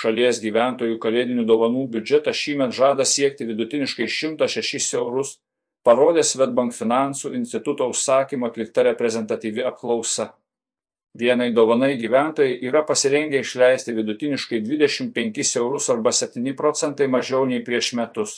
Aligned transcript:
Šalies 0.00 0.38
gyventojų 0.40 0.96
kalėdinių 1.02 1.44
dovanų 1.48 1.84
biudžetas 1.94 2.38
šįmet 2.40 2.72
žada 2.72 3.04
siekti 3.04 3.44
vidutiniškai 3.48 4.06
106 4.08 4.94
eurus, 4.96 5.34
parodė 5.84 6.24
Svetbank 6.24 6.72
finansų 6.76 7.34
instituto 7.36 7.88
užsakymo 7.92 8.48
atlikta 8.48 8.86
reprezentatyvi 8.88 9.66
apklausa. 9.68 10.30
Vienai 11.20 11.50
dovanai 11.52 11.96
gyventojai 12.00 12.60
yra 12.70 12.84
pasirengę 12.86 13.42
išleisti 13.42 13.92
vidutiniškai 13.96 14.62
25 14.62 15.56
eurus 15.58 15.90
arba 15.90 16.14
7 16.14 16.54
procentai 16.56 17.10
mažiau 17.10 17.44
nei 17.50 17.64
prieš 17.66 17.92
metus. 17.98 18.36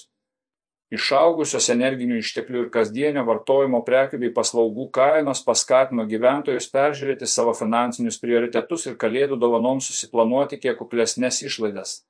Išaugusios 0.93 1.70
energinių 1.72 2.18
išteklių 2.20 2.66
ir 2.66 2.70
kasdienio 2.72 3.22
vartojimo 3.25 3.79
prekių 3.86 4.18
bei 4.20 4.32
paslaugų 4.36 4.90
kainos 4.93 5.40
paskatino 5.46 6.04
gyventojus 6.11 6.66
peržiūrėti 6.75 7.29
savo 7.32 7.54
finansinius 7.57 8.18
prioritetus 8.20 8.84
ir 8.90 8.98
kalėdų 9.00 9.39
dovanoms 9.40 9.89
susiplanuoti 9.89 10.58
kiek 10.61 10.76
kuklesnes 10.76 11.40
išlaidas. 11.48 12.02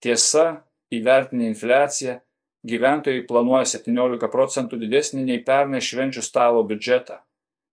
Tiesa, 0.00 0.62
įvertinę 0.88 1.50
infliaciją, 1.50 2.14
gyventojai 2.64 3.26
planuoja 3.28 3.68
17 3.74 4.30
procentų 4.32 4.78
didesnį 4.80 5.26
nei 5.26 5.42
pernai 5.44 5.82
švenčių 5.84 6.24
stalo 6.24 6.64
biudžetą. 6.64 7.18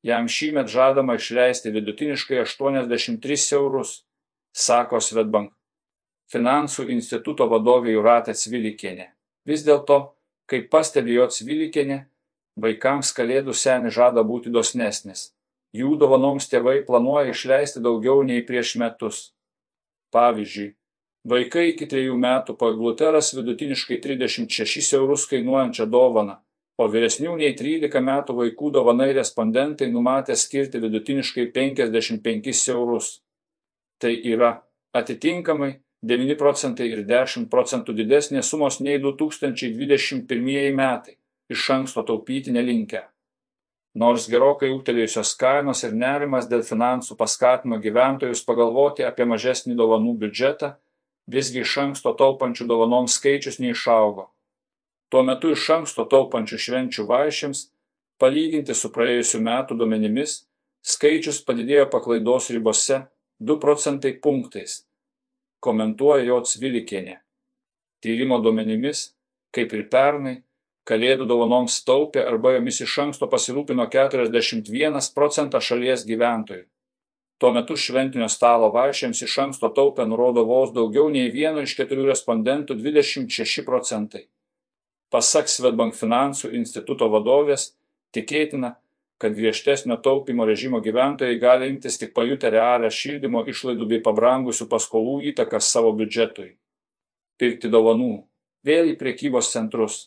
Jam 0.03 0.27
šįmet 0.27 0.67
žadama 0.71 1.15
išleisti 1.15 1.71
vidutiniškai 1.75 2.43
83 2.43 3.39
eurus, 3.55 4.03
sako 4.51 4.99
Svetbank. 4.99 5.55
Finansų 6.31 6.89
instituto 6.93 7.47
vadovė 7.49 7.95
Juratė 7.95 8.35
Cvilikienė. 8.35 9.09
Vis 9.49 9.63
dėlto, 9.65 10.13
kaip 10.49 10.69
pastebi 10.73 11.15
jo 11.17 11.27
Cvilikienė, 11.31 11.99
vaikams 12.59 13.13
kalėdų 13.15 13.53
senis 13.55 13.95
žada 13.95 14.23
būti 14.25 14.51
dosnesnis. 14.53 15.29
Jų 15.75 15.95
dovanoms 16.01 16.49
tėvai 16.49 16.79
planuoja 16.85 17.29
išleisti 17.29 17.81
daugiau 17.85 18.23
nei 18.25 18.41
prieš 18.45 18.73
metus. 18.81 19.19
Pavyzdžiui, 20.09 20.71
vaikai 21.29 21.67
iki 21.71 21.85
trejų 21.89 22.15
metų 22.17 22.55
po 22.57 22.71
egluteras 22.73 23.29
vidutiniškai 23.37 23.99
36 24.01 24.95
eurus 24.97 25.27
kainuojančią 25.29 25.85
dovaną, 25.93 26.39
o 26.81 26.87
vyresnių 26.89 27.35
nei 27.37 27.53
13 27.59 28.01
metų 28.01 28.37
vaikų 28.39 28.71
dovanai 28.79 29.11
respondentai 29.13 29.91
numatė 29.93 30.37
skirti 30.39 30.81
vidutiniškai 30.81 31.51
55 31.53 32.65
eurus. 32.73 33.19
Tai 34.01 34.15
yra 34.33 34.55
atitinkamai 34.95 35.75
9 36.01 36.37
procentai 36.39 36.85
ir 36.93 37.01
10 37.03 37.49
procentų 37.51 37.91
didesnės 37.97 38.47
sumos 38.47 38.77
nei 38.79 39.01
2021 39.03 40.71
metai, 40.71 41.17
iš 41.51 41.65
anksto 41.75 42.05
taupyti 42.07 42.53
nelinkę. 42.55 43.01
Nors 43.99 44.29
gerokai 44.31 44.69
ūgtelėjusios 44.71 45.33
kainos 45.35 45.83
ir 45.83 45.97
nerimas 45.97 46.47
dėl 46.47 46.63
finansų 46.63 47.17
paskatino 47.19 47.81
gyventojus 47.83 48.45
pagalvoti 48.47 49.03
apie 49.03 49.27
mažesnį 49.27 49.75
dovanų 49.75 50.15
biudžetą, 50.23 50.71
visgi 51.27 51.65
iš 51.65 51.77
anksto 51.83 52.15
taupančių 52.15 52.69
dovanoms 52.69 53.19
skaičius 53.19 53.59
neišaugo. 53.59 54.29
Tuo 55.11 55.23
metu 55.27 55.51
iš 55.51 55.67
anksto 55.81 56.07
taupančių 56.07 56.63
švenčių 56.63 57.09
vaišėms, 57.11 57.65
palyginti 58.21 58.71
su 58.71 58.93
praėjusiu 58.95 59.43
metu 59.43 59.75
duomenimis, 59.75 60.45
skaičius 60.79 61.43
padidėjo 61.43 61.89
paklaidos 61.91 62.53
ribose 62.55 63.03
2 63.43 63.59
procentai 63.59 64.15
punktais 64.15 64.85
komentuoja 65.59 66.23
jo 66.27 66.39
Cvilikienė. 66.45 67.19
Tyrimo 68.03 68.39
duomenimis, 68.43 69.09
kaip 69.55 69.73
ir 69.75 69.85
pernai, 69.91 70.39
kalėdų 70.87 71.27
dovanoms 71.29 71.81
taupė 71.85 72.23
arba 72.25 72.55
jomis 72.55 72.81
iš 72.85 72.97
anksto 73.05 73.27
pasirūpino 73.31 73.85
41 73.91 75.13
procentą 75.15 75.61
šalies 75.61 76.05
gyventojų. 76.07 76.65
Tuo 77.39 77.53
metu 77.55 77.77
šventinio 77.79 78.27
stalo 78.27 78.67
vaišėms 78.75 79.21
iš 79.23 79.37
anksto 79.45 79.69
taupė 79.75 80.03
nurodo 80.07 80.43
vos 80.47 80.73
daugiau 80.75 81.07
nei 81.13 81.29
vieno 81.31 81.63
iš 81.63 81.77
keturių 81.77 82.09
respondentų 82.09 82.75
26 82.81 83.63
procentai. 83.67 84.25
Pasak 85.09 85.47
Svetbank 85.49 85.95
finansų 85.95 86.51
instituto 86.59 87.07
vadovės, 87.09 87.71
tikėtina, 88.13 88.75
kad 89.19 89.35
griežtesnio 89.35 89.97
taupymo 89.97 90.45
režimo 90.45 90.79
gyventojai 90.79 91.39
gali 91.39 91.67
imtis 91.67 91.97
tik 91.99 92.13
pajutę 92.15 92.49
realią 92.53 92.87
šildymo 92.87 93.43
išlaidų 93.51 93.87
bei 93.91 94.03
pabrangusių 94.03 94.67
paskolų 94.71 95.17
įtaką 95.33 95.59
savo 95.59 95.91
biudžetui. 95.97 96.53
Pirkti 97.39 97.71
dovanų 97.71 98.13
vėl 98.63 98.93
į 98.93 98.95
priekybos 99.01 99.51
centrus. 99.51 99.97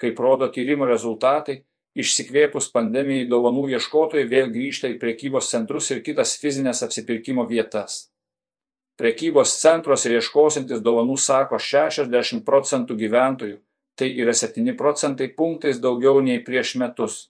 Kaip 0.00 0.20
rodo 0.24 0.48
tyrimo 0.48 0.88
rezultatai, 0.88 1.58
išsikvėpus 1.92 2.70
pandemijai 2.72 3.26
dovanų 3.28 3.66
ieškotojai 3.76 4.24
vėl 4.30 4.48
grįžta 4.54 4.88
į 4.88 4.96
priekybos 5.02 5.52
centrus 5.52 5.90
ir 5.92 6.00
kitas 6.06 6.38
fizinės 6.40 6.80
apsipirkimo 6.86 7.44
vietas. 7.50 8.08
Prekybos 8.96 9.52
centruose 9.60 10.14
ieškosintis 10.16 10.80
dovanų 10.80 11.18
sako 11.20 11.60
60 11.60 12.40
procentų 12.48 12.96
gyventojų, 13.04 13.60
tai 14.00 14.08
yra 14.16 14.32
7 14.32 14.72
procentai 14.80 15.28
punktais 15.36 15.80
daugiau 15.80 16.24
nei 16.24 16.40
prieš 16.40 16.76
metus 16.80 17.20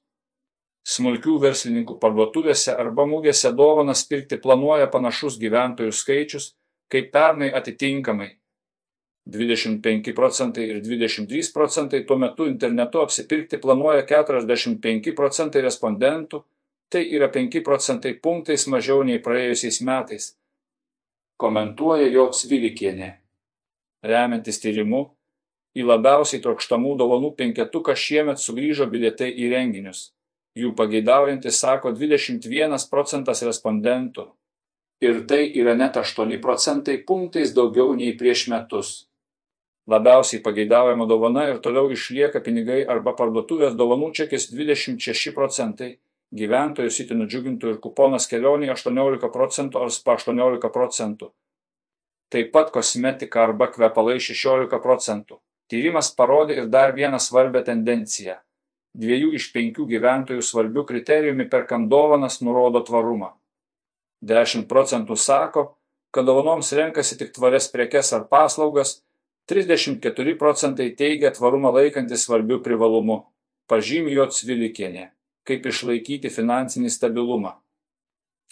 smulkių 0.82 1.38
verslininkų 1.42 1.96
parduotuvėse 2.02 2.74
arba 2.74 3.06
mugėse 3.06 3.52
dovanas 3.54 4.02
pirkti 4.08 4.38
planuoja 4.42 4.88
panašus 4.90 5.38
gyventojų 5.42 5.94
skaičius 5.94 6.52
kaip 6.92 7.12
pernai 7.14 7.52
atitinkamai 7.54 8.32
25 9.30 10.12
procentai 10.12 10.64
ir 10.66 10.80
23 10.82 11.52
procentai, 11.54 12.02
tuo 12.04 12.16
metu 12.18 12.48
internetu 12.50 13.00
apsipirkti 13.00 13.60
planuoja 13.62 14.02
45 14.02 15.14
procentai 15.14 15.62
respondentų, 15.62 16.42
tai 16.90 17.04
yra 17.14 17.28
5 17.30 17.62
procentai 17.62 18.16
punktais 18.18 18.66
mažiau 18.66 19.04
nei 19.06 19.22
praėjusiais 19.22 19.78
metais. 19.86 20.32
Komentuoja 21.38 22.08
jo 22.10 22.26
Cvilikienė. 22.34 23.12
Remiantis 24.02 24.58
tyrimu, 24.58 25.04
į 25.78 25.86
labiausiai 25.86 26.42
trokštamų 26.42 26.96
dovanų 26.98 27.30
penketuką 27.38 27.94
šiemet 27.94 28.42
sugrįžo 28.42 28.90
bilietai 28.90 29.30
į 29.30 29.52
renginius 29.54 30.10
jų 30.58 30.74
pageidaujantis 30.76 31.60
sako 31.62 31.92
21 31.96 32.76
procentas 32.90 33.42
respondentų. 33.46 34.26
Ir 35.02 35.24
tai 35.26 35.46
yra 35.58 35.74
net 35.74 35.96
8 35.98 36.38
procentai 36.42 36.98
punktais 37.06 37.54
daugiau 37.56 37.96
nei 37.98 38.12
prieš 38.18 38.46
metus. 38.52 38.92
Labiausiai 39.90 40.42
pageidaujama 40.44 41.08
dovana 41.10 41.48
ir 41.50 41.58
toliau 41.58 41.90
išlieka 41.90 42.40
pinigai 42.44 42.84
arba 42.86 43.16
parduotuvės 43.18 43.74
dovanų 43.74 44.12
čekis 44.14 44.46
26 44.52 45.32
procentai, 45.34 45.96
gyventojus 46.30 47.00
itin 47.02 47.18
nudžiugintų 47.24 47.72
ir 47.72 47.80
kuponas 47.82 48.28
kelionį 48.30 48.70
18 48.76 49.32
procentų 49.34 49.82
ar 49.82 49.90
spa 49.90 50.14
18 50.20 50.70
procentų. 50.70 51.32
Taip 52.30 52.52
pat 52.54 52.70
kosmetika 52.72 53.42
arba 53.42 53.66
kvepalai 53.72 54.20
16 54.22 54.78
procentų. 54.84 55.42
Tyrimas 55.68 56.14
parodė 56.14 56.62
ir 56.62 56.70
dar 56.70 56.94
vieną 56.94 57.18
svarbę 57.18 57.64
tendenciją 57.66 58.38
dviejų 58.98 59.32
iš 59.38 59.50
penkių 59.54 59.86
gyventojų 59.88 60.42
svarbiu 60.44 60.84
kriterijumi 60.88 61.48
perkant 61.50 61.88
dovanas 61.90 62.40
nurodo 62.44 62.82
tvarumą. 62.84 63.32
10 64.22 64.68
procentų 64.70 65.16
sako, 65.16 65.64
kad 66.12 66.28
dovanoms 66.28 66.72
renkasi 66.76 67.16
tik 67.18 67.32
tvarias 67.34 67.70
prekes 67.72 68.12
ar 68.12 68.28
paslaugas, 68.30 69.00
34 69.50 70.36
procentai 70.38 70.92
teigia 70.94 71.32
tvarumą 71.34 71.72
laikantis 71.74 72.26
svarbiu 72.28 72.60
privalumu, 72.62 73.24
pažymė 73.66 74.12
jo 74.14 74.28
Cvilikienė, 74.30 75.08
kaip 75.48 75.66
išlaikyti 75.66 76.30
finansinį 76.30 76.92
stabilumą. 76.92 77.56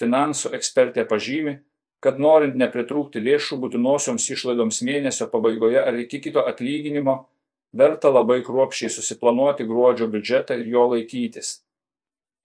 Finansų 0.00 0.54
ekspertė 0.56 1.04
pažymė, 1.06 1.60
kad 2.00 2.18
norint 2.18 2.56
nepritrūkti 2.56 3.20
lėšų 3.22 3.60
būtinosioms 3.60 4.26
išlaidoms 4.34 4.80
mėnesio 4.82 5.28
pabaigoje 5.30 5.82
ar 5.84 5.98
iki 6.00 6.22
kito 6.24 6.42
atlyginimo, 6.48 7.28
verta 7.72 8.10
labai 8.10 8.40
kruopščiai 8.46 8.90
susiplanuoti 8.90 9.66
gruodžio 9.68 10.08
biudžetą 10.10 10.58
ir 10.60 10.70
jo 10.74 10.86
laikytis. 10.92 11.60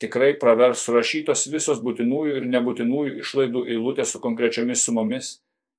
Tikrai 0.02 0.34
pravers 0.40 0.84
surašytos 0.84 1.48
visos 1.54 1.80
būtinųjų 1.84 2.42
ir 2.42 2.50
nebūtinųjų 2.52 3.22
išlaidų 3.24 3.64
eilutės 3.72 4.12
su 4.12 4.20
konkrečiomis 4.20 4.84
sumomis, 4.84 5.30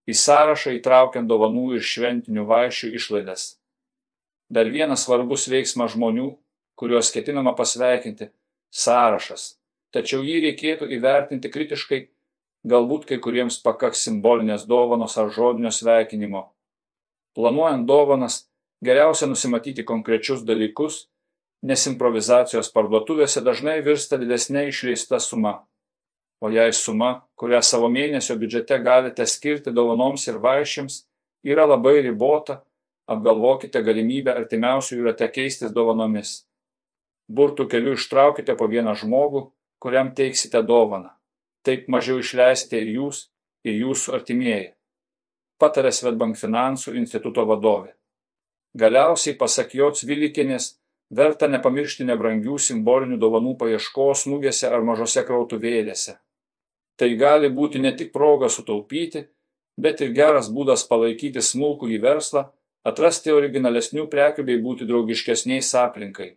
į 0.09 0.15
sąrašą 0.17 0.73
įtraukiant 0.79 1.29
dovanų 1.29 1.77
ir 1.77 1.85
šventinių 1.85 2.47
vaišių 2.49 2.93
išlaidas. 2.97 3.57
Dar 4.49 4.71
vienas 4.71 5.05
svarbus 5.05 5.49
veiksmas 5.51 5.93
žmonių, 5.97 6.31
kuriuos 6.79 7.11
ketinama 7.13 7.53
pasveikinti- 7.59 8.31
sąrašas. 8.85 9.59
Tačiau 9.93 10.23
jį 10.23 10.41
reikėtų 10.45 10.89
įvertinti 10.97 11.51
kritiškai, 11.51 12.09
galbūt 12.65 13.07
kai 13.07 13.19
kuriems 13.19 13.61
pakaks 13.63 14.03
simbolinės 14.07 14.67
dovanos 14.67 15.17
ar 15.19 15.31
žodinio 15.31 15.71
sveikinimo. 15.71 16.49
Planuojant 17.35 17.87
dovanas, 17.87 18.49
Geriausia 18.85 19.27
nusimatyti 19.27 19.85
konkrečius 19.85 20.43
dalykus, 20.45 21.07
nes 21.65 21.87
improvizacijos 21.89 22.69
parduotuvėse 22.75 23.41
dažnai 23.45 23.81
virsta 23.85 24.19
didesnė 24.21 24.67
išleista 24.69 25.21
suma. 25.23 25.63
O 26.45 26.51
jei 26.53 26.73
suma, 26.77 27.23
kurią 27.41 27.63
savo 27.65 27.89
mėnesio 27.89 28.37
biudžete 28.37 28.77
galite 28.85 29.25
skirti 29.25 29.73
dovanoms 29.73 30.27
ir 30.29 30.37
vaišėms, 30.43 30.99
yra 31.49 31.65
labai 31.65 32.03
ribota, 32.05 32.61
apgalvokite 33.09 33.81
galimybę 33.87 34.35
artimiausių 34.37 35.01
rate 35.07 35.31
keistis 35.33 35.73
dovanomis. 35.73 36.43
Burtų 37.33 37.67
keliu 37.73 37.97
ištraukite 37.97 38.55
po 38.59 38.69
vieną 38.69 38.93
žmogų, 39.01 39.47
kuriam 39.83 40.13
teiksite 40.15 40.61
dovaną. 40.63 41.15
Taip 41.67 41.89
mažiau 41.89 42.21
išleisite 42.21 42.79
ir 42.79 42.93
jūs, 42.99 43.27
ir 43.65 43.81
jūsų 43.83 44.15
artimieji. 44.21 44.73
patarė 45.59 45.91
Svetbank 45.93 46.37
finansų 46.37 46.93
instituto 47.01 47.47
vadovė. 47.49 47.95
Galiausiai, 48.77 49.37
pasak 49.41 49.73
jo 49.75 49.89
Cvilikinės, 49.97 50.75
verta 51.11 51.49
nepamiršti 51.49 52.05
nebrangių 52.09 52.59
simbolinių 52.61 53.17
dovanų 53.23 53.55
paieškos 53.63 54.27
nugėse 54.29 54.69
ar 54.69 54.85
mažose 54.85 55.23
krautuvėlėse. 55.25 56.19
Tai 56.97 57.09
gali 57.21 57.49
būti 57.53 57.81
ne 57.81 57.93
tik 57.97 58.13
proga 58.13 58.49
sutaupyti, 58.53 59.27
bet 59.81 60.01
ir 60.01 60.13
geras 60.17 60.49
būdas 60.53 60.85
palaikyti 60.89 61.45
smulkų 61.45 61.93
į 61.97 62.01
verslą, 62.05 62.47
atrasti 62.85 63.33
originalesnių 63.33 64.07
prekių 64.13 64.45
bei 64.49 64.61
būti 64.63 64.89
draugiškesniais 64.89 65.73
aplinkai. 65.81 66.35